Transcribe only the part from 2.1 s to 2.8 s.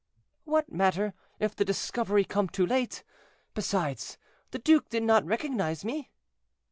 come too